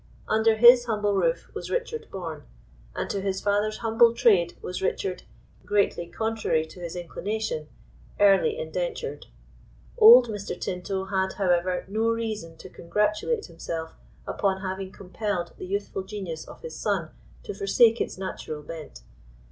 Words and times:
Under 0.27 0.55
his 0.55 0.85
humble 0.85 1.13
roof 1.13 1.47
was 1.53 1.69
Richard 1.69 2.09
born, 2.09 2.47
and 2.95 3.07
to 3.11 3.21
his 3.21 3.39
father's 3.39 3.77
humble 3.85 4.15
trade 4.15 4.57
was 4.59 4.81
Richard, 4.81 5.21
greatly 5.63 6.07
contrary 6.07 6.65
to 6.65 6.79
his 6.79 6.95
inclination, 6.95 7.67
early 8.19 8.57
indentured. 8.57 9.27
Old 9.99 10.27
Mr. 10.27 10.59
Tinto 10.59 11.05
had, 11.05 11.33
however, 11.33 11.85
no 11.87 12.09
reason 12.09 12.57
to 12.57 12.67
congratulate 12.67 13.45
himself 13.45 13.93
upon 14.25 14.61
having 14.61 14.91
compelled 14.91 15.53
the 15.59 15.67
youthful 15.67 16.01
genius 16.01 16.47
of 16.47 16.61
his 16.61 16.75
son 16.79 17.11
to 17.43 17.53
forsake 17.53 18.01
its 18.01 18.17
natural 18.17 18.63
bent. 18.63 19.01